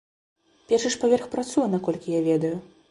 [0.71, 2.55] Першы ж паверх працуе, наколькі я ведаю.